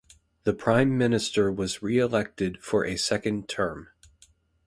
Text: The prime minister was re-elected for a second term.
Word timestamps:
The 0.45 0.53
prime 0.53 0.97
minister 0.97 1.51
was 1.51 1.83
re-elected 1.83 2.57
for 2.63 2.83
a 2.85 2.97
second 2.97 3.47
term. 3.47 3.89